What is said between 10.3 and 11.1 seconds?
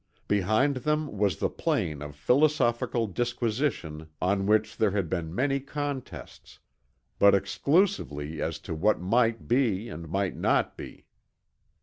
not be.